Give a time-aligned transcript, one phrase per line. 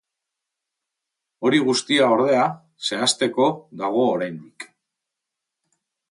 [1.49, 2.45] Hori guztia, ordea,
[2.87, 3.49] zehazteako
[3.83, 4.65] dago oraindik.